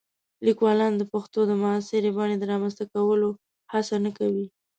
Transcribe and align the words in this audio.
لیکوالان 0.45 0.93
د 0.97 1.03
پښتو 1.11 1.39
د 1.47 1.51
معاصرې 1.61 2.11
بڼې 2.17 2.35
د 2.39 2.43
رامنځته 2.51 2.85
کولو 2.93 3.29
هڅه 3.73 3.95
نه 4.05 4.11
کوي. 4.17 4.45